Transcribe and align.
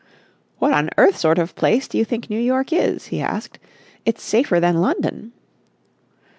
"What 0.57 0.73
on 0.73 0.89
earth 0.97 1.15
sort 1.15 1.37
of 1.37 1.53
place 1.53 1.87
do 1.87 1.95
you 1.95 2.05
think 2.05 2.27
New 2.27 2.39
York 2.39 2.73
is?" 2.73 3.05
he 3.13 3.21
asked. 3.21 3.59
"It's 4.03 4.23
safer 4.23 4.59
than 4.59 4.81
London." 4.81 5.31